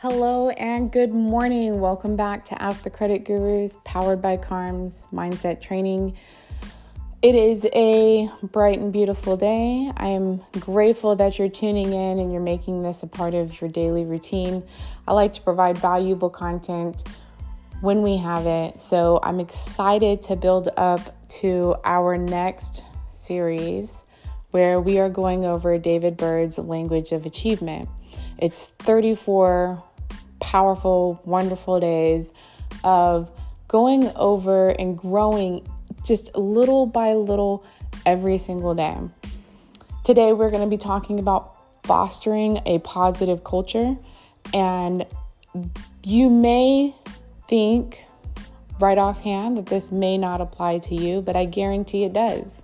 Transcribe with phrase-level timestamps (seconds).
[0.00, 1.80] Hello and good morning.
[1.80, 6.16] Welcome back to Ask the Credit Gurus, powered by CARMS Mindset Training.
[7.20, 9.90] It is a bright and beautiful day.
[9.96, 13.68] I am grateful that you're tuning in and you're making this a part of your
[13.68, 14.62] daily routine.
[15.08, 17.02] I like to provide valuable content
[17.80, 18.80] when we have it.
[18.80, 24.04] So I'm excited to build up to our next series
[24.52, 27.88] where we are going over David Bird's language of achievement.
[28.38, 29.82] It's 34
[30.48, 32.32] powerful, wonderful days
[32.82, 33.30] of
[33.68, 35.68] going over and growing
[36.06, 37.66] just little by little
[38.06, 38.96] every single day.
[40.04, 43.94] Today, we're going to be talking about fostering a positive culture.
[44.54, 45.04] And
[46.02, 46.94] you may
[47.46, 48.02] think
[48.80, 52.62] right offhand that this may not apply to you, but I guarantee it does.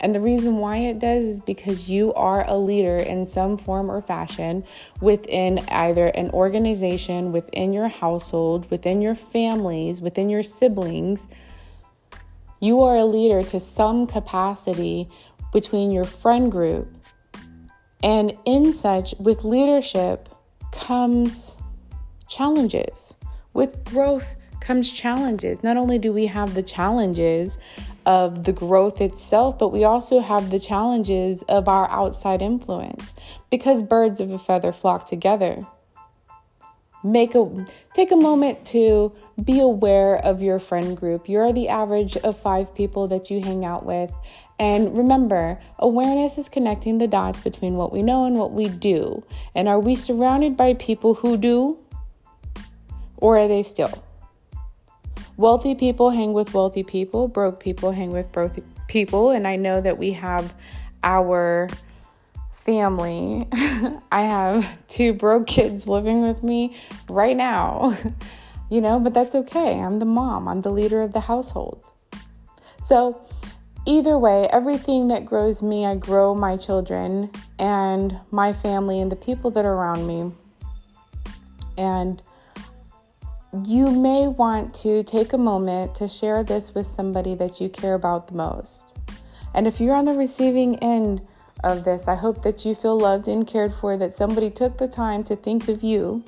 [0.00, 3.90] And the reason why it does is because you are a leader in some form
[3.90, 4.64] or fashion
[5.00, 11.26] within either an organization, within your household, within your families, within your siblings.
[12.60, 15.08] You are a leader to some capacity
[15.52, 16.88] between your friend group.
[18.02, 20.28] And in such, with leadership
[20.70, 21.56] comes
[22.28, 23.14] challenges.
[23.54, 25.62] With growth comes challenges.
[25.64, 27.58] Not only do we have the challenges
[28.08, 33.12] of the growth itself, but we also have the challenges of our outside influence
[33.50, 35.58] because birds of a feather flock together.
[37.04, 39.12] Make a take a moment to
[39.44, 41.28] be aware of your friend group.
[41.28, 44.10] You're the average of 5 people that you hang out with.
[44.58, 49.22] And remember, awareness is connecting the dots between what we know and what we do.
[49.54, 51.76] And are we surrounded by people who do
[53.18, 54.02] or are they still?
[55.38, 58.56] Wealthy people hang with wealthy people, broke people hang with broke
[58.88, 59.30] people.
[59.30, 60.52] And I know that we have
[61.04, 61.68] our
[62.50, 63.46] family.
[63.52, 66.76] I have two broke kids living with me
[67.08, 67.96] right now,
[68.70, 69.78] you know, but that's okay.
[69.78, 71.84] I'm the mom, I'm the leader of the household.
[72.82, 73.24] So,
[73.86, 77.30] either way, everything that grows me, I grow my children
[77.60, 80.32] and my family and the people that are around me.
[81.76, 82.20] And
[83.52, 87.94] you may want to take a moment to share this with somebody that you care
[87.94, 88.94] about the most.
[89.54, 91.22] And if you're on the receiving end
[91.64, 94.86] of this, I hope that you feel loved and cared for, that somebody took the
[94.86, 96.22] time to think of you.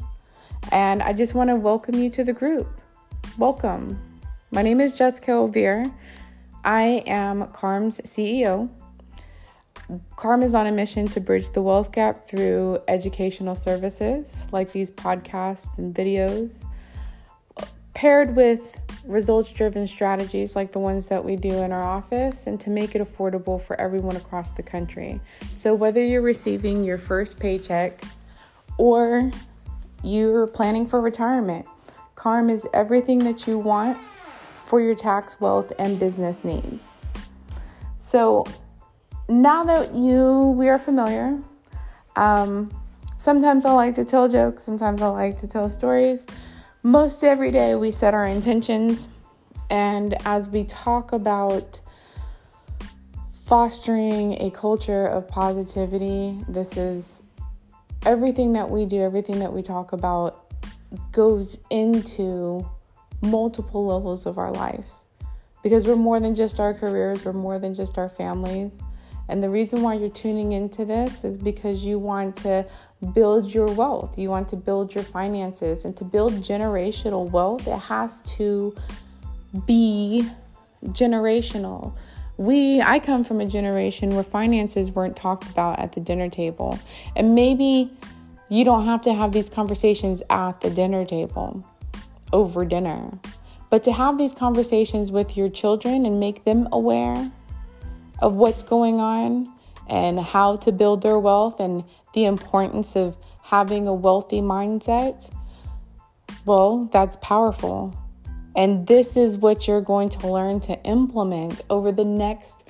[0.73, 2.81] And I just want to welcome you to the group.
[3.37, 4.01] Welcome.
[4.51, 5.93] My name is Jessica Overe.
[6.65, 8.71] I am CARM's CEO.
[10.17, 14.91] CARM is on a mission to bridge the wealth gap through educational services like these
[14.91, 16.65] podcasts and videos
[17.95, 22.61] paired with results driven strategies like the ones that we do in our office and
[22.61, 25.21] to make it affordable for everyone across the country.
[25.57, 28.03] So, whether you're receiving your first paycheck
[28.79, 29.31] or
[30.03, 31.67] you're planning for retirement,
[32.15, 33.99] CARM is everything that you want
[34.65, 36.97] for your tax, wealth, and business needs.
[38.01, 38.47] So,
[39.29, 41.39] now that you we are familiar,
[42.17, 42.71] um,
[43.17, 46.27] sometimes I like to tell jokes, sometimes I like to tell stories.
[46.83, 49.11] Most every day, we set our intentions,
[49.69, 51.79] and as we talk about
[53.45, 57.23] fostering a culture of positivity, this is
[58.07, 60.55] everything that we do, everything that we talk about
[61.13, 62.67] goes into
[63.21, 65.05] multiple levels of our lives
[65.63, 68.81] because we're more than just our careers, we're more than just our families.
[69.31, 72.67] And the reason why you're tuning into this is because you want to
[73.15, 77.79] build your wealth, you want to build your finances, and to build generational wealth, it
[77.79, 78.75] has to
[79.67, 80.29] be
[80.87, 81.95] generational.
[82.37, 86.79] We, I come from a generation where finances weren't talked about at the dinner table.
[87.15, 87.91] And maybe
[88.49, 91.65] you don't have to have these conversations at the dinner table
[92.33, 93.11] over dinner.
[93.71, 97.31] But to have these conversations with your children and make them aware
[98.21, 99.53] of what's going on
[99.89, 101.85] and how to build their wealth and
[102.15, 105.33] the importance of having a wealthy mindset,
[106.45, 107.97] well, that's powerful.
[108.57, 112.65] And this is what you're going to learn to implement over the next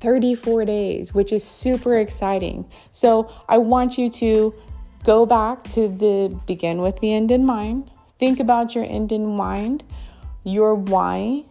[0.00, 2.68] 34 days, which is super exciting.
[2.90, 4.54] So, I want you to
[5.04, 7.90] go back to the begin with the end in mind.
[8.18, 9.84] Think about your end in mind,
[10.44, 11.44] your why.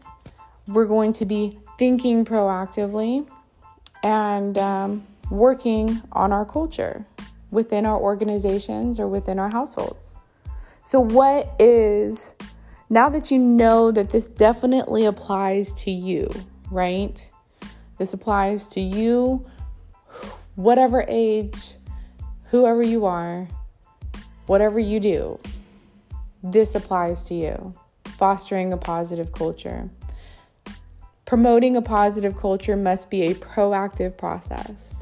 [0.67, 3.27] We're going to be thinking proactively
[4.03, 7.03] and um, working on our culture
[7.49, 10.13] within our organizations or within our households.
[10.83, 12.35] So, what is
[12.91, 16.29] now that you know that this definitely applies to you,
[16.69, 17.27] right?
[17.97, 19.43] This applies to you,
[20.53, 21.77] whatever age,
[22.51, 23.47] whoever you are.
[24.45, 25.39] whatever you do,
[26.43, 27.73] this applies to you.
[28.17, 29.89] Fostering a positive culture.
[31.31, 35.01] Promoting a positive culture must be a proactive process.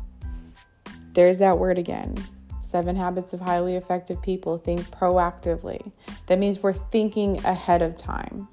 [1.14, 2.14] There's that word again.
[2.62, 5.92] Seven habits of highly effective people think proactively.
[6.28, 8.48] That means we're thinking ahead of time,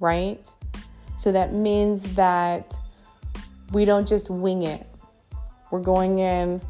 [0.00, 0.40] right?
[1.18, 2.74] So that means that
[3.70, 4.86] we don't just wing it.
[5.70, 6.62] We're going in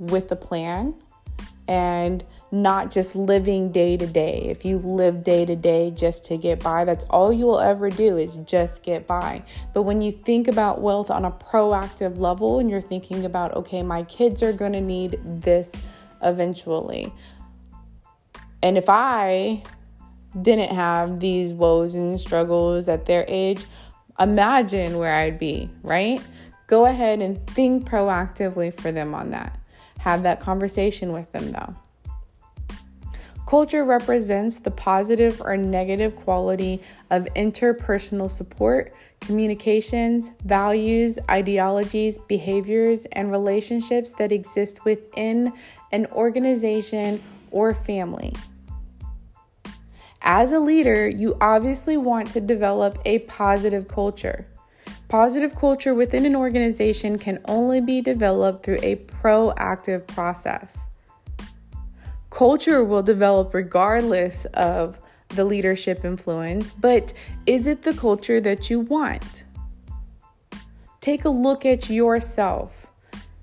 [0.00, 0.96] with a plan
[1.68, 4.46] and not just living day to day.
[4.48, 7.90] If you live day to day just to get by, that's all you will ever
[7.90, 9.42] do is just get by.
[9.74, 13.82] But when you think about wealth on a proactive level and you're thinking about, okay,
[13.82, 15.72] my kids are going to need this
[16.22, 17.12] eventually.
[18.62, 19.62] And if I
[20.40, 23.64] didn't have these woes and struggles at their age,
[24.18, 26.20] imagine where I'd be, right?
[26.66, 29.58] Go ahead and think proactively for them on that.
[29.98, 31.74] Have that conversation with them though.
[33.46, 43.30] Culture represents the positive or negative quality of interpersonal support, communications, values, ideologies, behaviors, and
[43.30, 45.52] relationships that exist within
[45.92, 47.22] an organization
[47.52, 48.34] or family.
[50.22, 54.44] As a leader, you obviously want to develop a positive culture.
[55.06, 60.86] Positive culture within an organization can only be developed through a proactive process.
[62.36, 67.14] Culture will develop regardless of the leadership influence, but
[67.46, 69.44] is it the culture that you want?
[71.00, 72.88] Take a look at yourself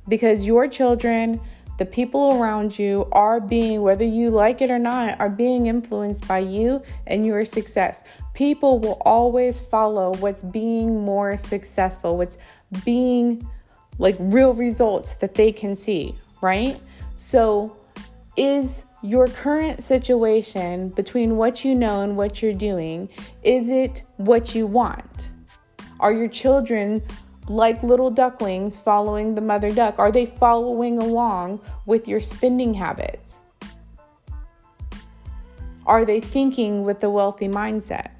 [0.07, 1.41] because your children,
[1.79, 6.27] the people around you are being, whether you like it or not, are being influenced
[6.27, 8.03] by you and your success.
[8.35, 12.37] People will always follow what's being more successful, what's
[12.85, 13.43] being
[13.97, 16.79] like real results that they can see, right?
[17.15, 17.75] So,
[18.35, 23.09] is your current situation between what you know and what you're doing
[23.43, 25.31] is it what you want?
[25.99, 27.03] Are your children
[27.49, 29.99] like little ducklings following the mother duck?
[29.99, 33.41] Are they following along with your spending habits?
[35.85, 38.12] Are they thinking with the wealthy mindset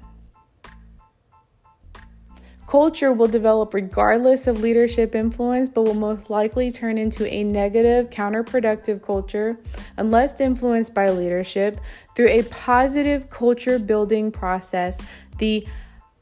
[2.74, 8.10] Culture will develop regardless of leadership influence, but will most likely turn into a negative,
[8.10, 9.56] counterproductive culture
[9.96, 11.80] unless influenced by leadership.
[12.16, 15.00] Through a positive culture building process,
[15.38, 15.64] the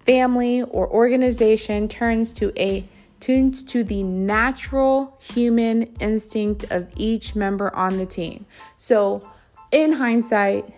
[0.00, 2.86] family or organization turns to a
[3.18, 8.44] tunes to the natural human instinct of each member on the team.
[8.76, 9.26] So,
[9.70, 10.70] in hindsight,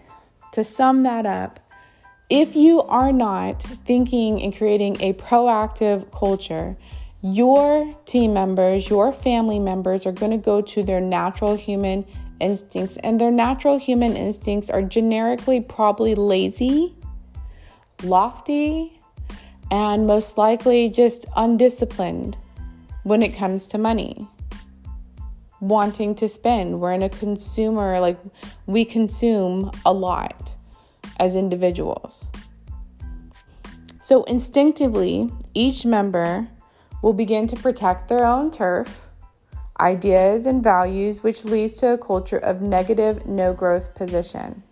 [0.53, 1.59] to sum that up,
[2.31, 6.77] if you are not thinking and creating a proactive culture,
[7.21, 12.07] your team members, your family members are going to go to their natural human
[12.41, 16.95] instincts, and their natural human instincts are generically probably lazy,
[18.03, 18.99] lofty,
[19.71, 22.37] and most likely just undisciplined
[23.03, 24.27] when it comes to money.
[25.61, 26.81] Wanting to spend.
[26.81, 28.19] We're in a consumer, like
[28.67, 30.54] we consume a lot
[31.19, 32.25] as individuals.
[34.01, 36.47] So, instinctively, each member
[37.03, 39.09] will begin to protect their own turf,
[39.81, 44.63] ideas, and values, which leads to a culture of negative, no growth position.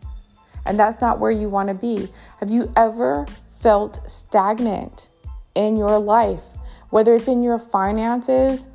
[0.66, 2.08] And that's not where you want to be.
[2.40, 3.26] Have you ever
[3.60, 5.08] felt stagnant
[5.54, 6.42] in your life,
[6.90, 8.68] whether it's in your finances?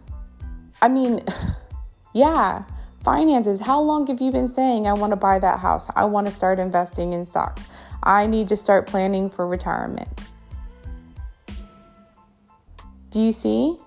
[0.82, 1.24] I mean,
[2.14, 2.64] yeah,
[3.08, 3.62] Finances.
[3.62, 5.90] How long have you been saying, I want to buy that house?
[5.96, 7.66] I want to start investing in stocks.
[8.04, 10.10] I need to start planning for retirement.
[13.10, 13.78] Do you see?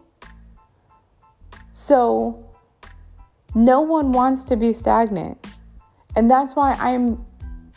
[1.74, 2.48] So,
[3.54, 5.46] no one wants to be stagnant.
[6.16, 7.22] And that's why I'm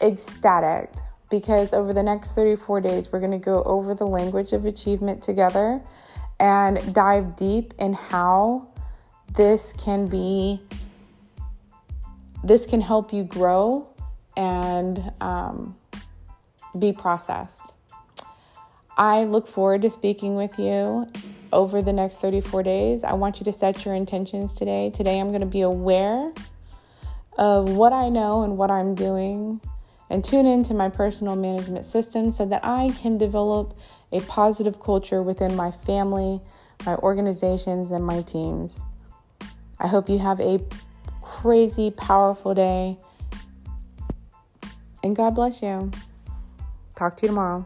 [0.02, 0.92] ecstatic
[1.30, 5.22] because over the next 34 days, we're going to go over the language of achievement
[5.22, 5.82] together
[6.40, 8.70] and dive deep in how
[9.36, 10.62] this can be
[12.44, 13.88] this can help you grow
[14.36, 15.78] and um,
[16.78, 17.74] be processed.
[18.98, 21.08] I look forward to speaking with you
[21.52, 23.04] over the next 34 days.
[23.04, 24.92] I want you to set your intentions today.
[24.94, 26.32] Today, I'm going to be aware
[27.38, 29.60] of what I know and what I'm doing
[30.10, 33.76] and tune into my personal management system so that I can develop
[34.12, 36.40] a positive culture within my family,
[36.86, 38.80] my organizations, and my teams.
[39.80, 40.60] I hope you have a
[41.24, 42.98] crazy, powerful day.
[45.04, 45.92] And God bless you.
[46.96, 47.66] Talk to you tomorrow.